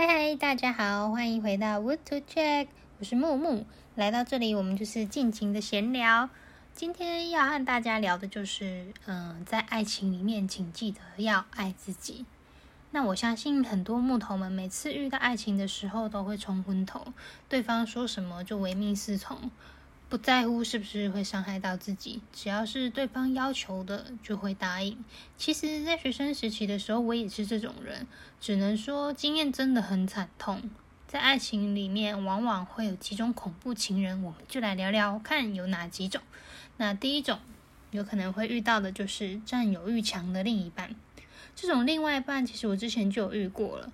[0.00, 2.68] 嗨，大家好，欢迎回到 Wood to Check，
[3.00, 3.66] 我是木木。
[3.96, 6.30] 来到这里，我们就是尽情的闲聊。
[6.72, 12.24] 今天要和大家聊的就是，嗯，在爱情里面，请记得要爱自己。
[12.92, 17.12] 那我相信很多木头们每次遇到爱情的时候，都会冲昏头，
[17.48, 19.50] 对方说什么就唯命是从。
[20.08, 25.04] 不在乎是不是会伤害到自己，只要是对方要求的就会答应。
[25.36, 28.06] 其实，在学生时期的时候，我也是这种人，
[28.40, 30.70] 只能说经验真的很惨痛。
[31.06, 36.22] 在爱情里面，往往会有几种恐怖情人，我们就来聊聊看有哪几种。
[36.78, 37.38] 那第一种
[37.90, 40.96] 有可能会遇到的就是占有欲强的另一半。
[41.54, 43.92] 这种另外一半，其实我之前就有遇过了。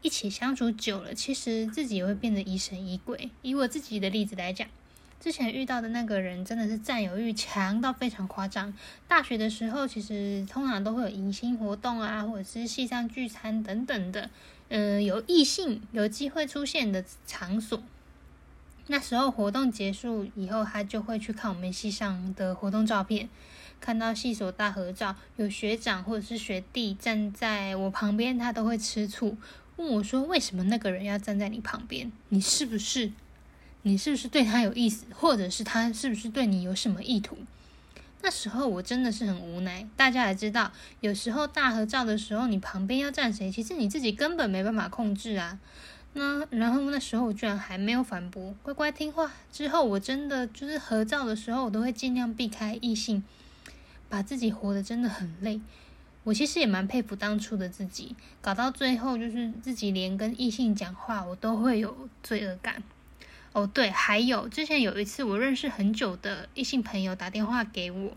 [0.00, 3.30] 一起相处久了，其实自己也会变得疑神疑鬼。
[3.42, 4.66] 以我自己的例子来讲。
[5.18, 8.72] 之前遇到的那个人真的是占有欲强到非常夸张。
[9.08, 14.30] 大学的时候，其实通常都会有迎新活动啊，或者是系上聚餐等等的，
[14.68, 17.82] 嗯，有异性有机会出现的场所。
[18.86, 23.28] 那时候活动结束以后，他就会去看我们系上的活动照片，
[23.80, 29.36] 看到系所大合照，有学长或者是学弟站在我旁边，他都会吃醋，
[29.74, 32.12] 问我说：“为什么那个人要站在你旁边？
[32.28, 33.10] 你是不是？”
[33.86, 37.38] 你是不是对他有意思，或者是他是不是对你有什么意图？
[38.20, 39.86] 那时候我真的是很无奈。
[39.96, 45.60] 大家也知道，有时候大合照的时候，你旁边要站谁，其实你自己根本没办法控制啊。
[46.14, 49.30] 那然后那时候我居然还没有反驳，乖乖听话。
[49.52, 53.22] 之后我真的就是合照的时候，我都会尽量避开异性，
[54.08, 55.60] 把自己活得真的很累。
[56.24, 62.82] 我其实也蛮佩服当初的自己，搞到最后就是自己连跟异性讲话，我都会有罪恶感。
[63.56, 68.14] 哦，对，还有之前有一次，我认识很久的异性朋友打电话给我，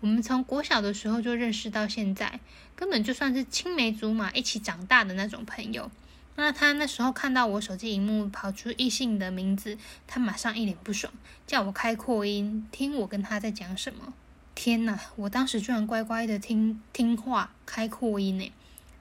[0.00, 2.40] 我们从国小的时候就认识到现在，
[2.74, 5.88] 根本就算是青梅竹马一起长大的那种朋友。
[6.34, 11.12] 那他那时候看到我手机荧幕跑出异性的名字，他马上一脸不爽，
[11.46, 14.12] 叫我开扩音听我跟他在讲什么。
[14.56, 18.52] 天呐，我当时居然乖乖的听听话开扩音呢，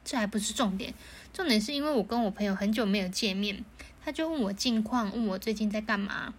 [0.05, 0.93] 这还不是重点，
[1.33, 3.65] 重点是因为我跟我朋友很久没有见面。
[4.03, 6.33] 他就问我近况，问我最近在干嘛。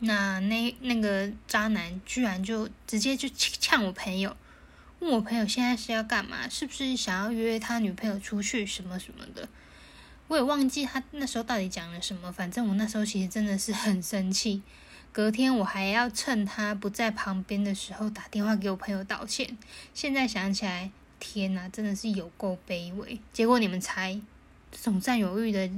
[0.00, 4.36] 那那那个渣男居然就直接就呛我朋友，
[4.98, 9.48] 问我朋友现在是要干嘛，是不是想要约他女朋友出去什么什么的。
[10.28, 14.62] 我也忘记他那时候到底讲了什么，反正我那时候其实真的是很生气。
[15.12, 19.56] 隔天我还要趁他不在旁边的时候打电话给我朋友道歉。
[19.94, 23.18] 现在想起来，天哪，真的是有够卑微。
[23.32, 24.20] 结果你们猜，
[24.70, 25.70] 这种占有欲的。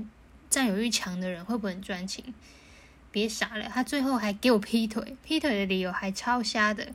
[0.51, 2.35] 占有欲强的人会不会很专情？
[3.11, 6.89] 别傻了，他最后还给我劈腿，劈腿的理由还超瞎的。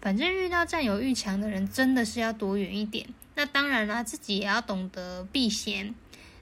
[0.00, 3.06] 反正遇到占有欲强的人，真的是要躲远一点。
[3.34, 5.94] 那当然啦，自己也要懂得避嫌。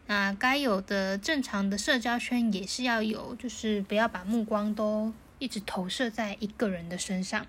[0.07, 7.47] 那该有的正常的社交圈也是要有，就是不要把目光都一直投射在一个人的身上。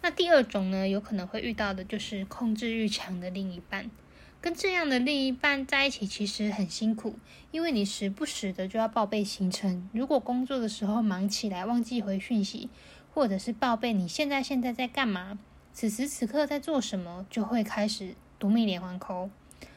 [0.00, 3.90] 那第二种呢，有可能会遇到的就是控制欲强的另一半。
[4.40, 7.16] 跟这样的另一半在一起其实很辛苦，
[7.50, 9.88] 因为你时不时的就要报备行程。
[9.92, 12.70] 如果工作的时候忙起来忘记回讯息，
[13.12, 15.38] 或者是报备你现在现在在干嘛，
[15.74, 19.28] 此时此刻在做什么，就会开始夺命连环扣。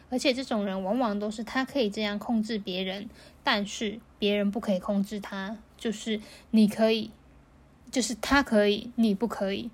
[0.09, 3.09] 而且这种人往往都是他可以这样控制别人，
[3.43, 6.21] 但是别人不可以控制他，就是
[6.51, 7.11] 你可以，
[7.91, 9.69] 就是他可以，你不可以。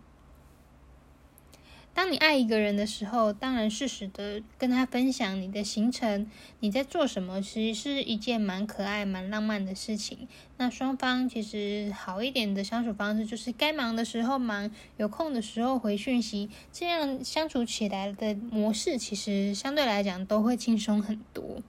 [1.99, 6.25] 当你爱一个人的时候，当然适时的跟他分享你的行程，
[6.61, 10.25] 你在做什么，其实是一件蛮可爱、蛮浪漫的事情。
[10.55, 21.61] 那双方其实好一点的相处方式，就是该忙的时候忙，有空的时候回讯息，这样相处起来的模式，其实相对来讲都会轻松很多。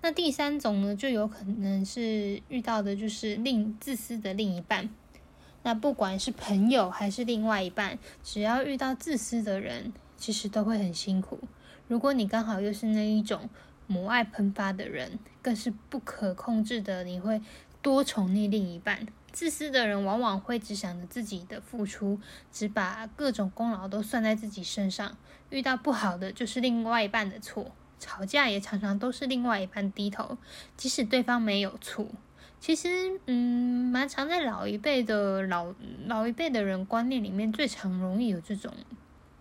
[0.00, 4.88] 那第三种呢，就有可能是遇到的就是另自私的另一半。
[5.62, 11.38] 那不管是朋友还是另外一半，只要遇到自私的人，其实都会很辛苦。
[11.86, 13.48] 如果你刚好又是那一种
[13.86, 17.42] 母爱喷发的人，更是不可控制的，你会
[17.82, 19.06] 多宠溺另一半。
[19.32, 22.18] 自私的人往往会只想着自己的付出，
[22.50, 25.16] 只把各种功劳都算在自己身上。
[25.50, 30.38] 遇到不好的就是另外一半的错，吵架也常常都是另外一半低头，
[30.76, 32.06] 即使对方没有错。
[32.60, 35.74] 其实，嗯，蛮常在老一辈的老
[36.06, 38.70] 老一辈的人观念里面，最常容易有这种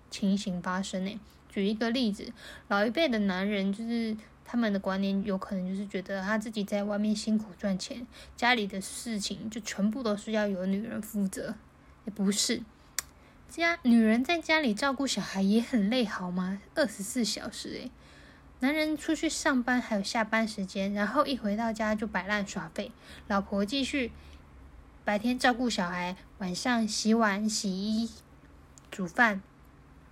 [0.10, 1.19] 情形发生呢。
[1.50, 2.31] 举一个例子，
[2.69, 8.07] 老一辈的男人就是他们的观念，有可能就是觉得他自己在外面辛苦赚钱，
[8.38, 11.54] 家里的事情就全部都是要由女人负责。
[12.06, 12.62] 也不是，
[13.50, 16.62] 家女人在家里照顾小孩也很累，好吗？
[16.74, 17.92] 二十四小时，诶，
[18.62, 22.92] 男人出去上班还有下班时间，然后一回到家就摆烂耍废，
[23.28, 24.12] 老婆继续
[25.06, 28.10] 白天照顾小孩，晚上洗碗、洗衣、
[28.92, 29.42] 煮饭。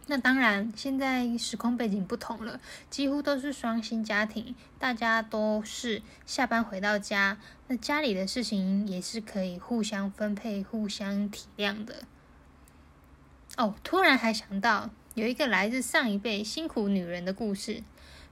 [0.09, 12.03] 那当然，现在时空背景不同了，几乎都是双薪家庭，大家都是下班回到家，那家里的事情也是可以互相分配、互相体谅的。
[13.57, 17.83] 哦，突然还想到有一个来自上一辈辛苦女人的故事，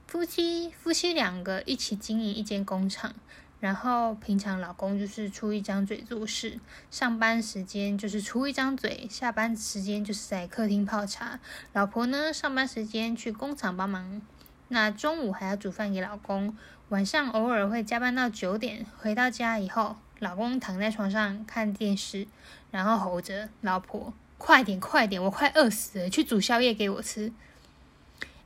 [0.06, 3.14] 夫妻夫妻两个一起经营一间工厂。
[3.58, 6.60] 然后平常老公就是出一张嘴做事，
[6.90, 11.40] 上班时间就是出一张嘴，下班时间就是在客厅泡茶。
[11.72, 14.20] 老婆呢，上班时间去工厂帮忙，
[14.68, 16.54] 那中午还要煮饭给老公，
[16.90, 18.84] 晚上偶尔会加班到九点。
[18.98, 22.28] 回到家以后，老公躺在床上看电视，
[22.70, 27.32] 然后吼着老婆：“快点，快点，我快饿死了，去煮宵夜给我吃。”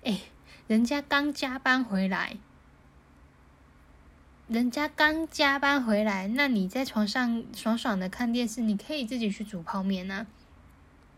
[0.05, 0.21] 哎，
[0.71, 2.37] 人家刚加班回来。
[4.47, 10.29] 人家刚加班回来，那你在床上爽爽的看电视，你可以自己去煮泡面啊。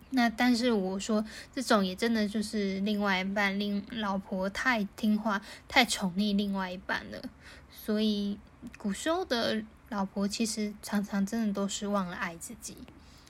[0.08, 1.22] 那但是我说，
[1.54, 7.22] 这种也真的就是另外一半，另老婆太听话，太宠溺另外一半了。
[7.70, 8.38] 所以
[8.78, 12.78] 古时候的老婆其实常常真的都是忘了爱自己。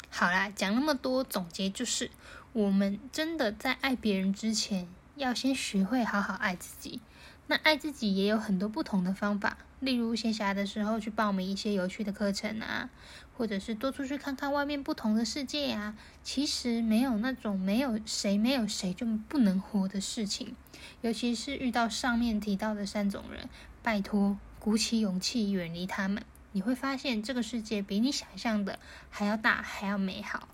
[0.08, 2.12] 好啦，讲那么多，总结就是，
[2.52, 4.86] 我们真的在爱别人之前，
[5.22, 7.00] 要先学会好好爱自己。
[7.46, 9.58] 那爱自己也有很多不同的方法。
[9.80, 12.88] 例如闲暇的时候去报名一些有趣的课程啊，
[13.36, 15.96] 或者是多出去看看外面不同的世界呀。
[16.22, 20.54] 其实没有那种没有谁没有谁就不能活的事情，
[21.00, 23.48] 尤其是遇到上面提到的三种人，
[23.82, 28.78] 拜托鼓起勇气远离他们，你会发现这个世界比你想象的
[29.10, 30.46] 还要大，还要美好。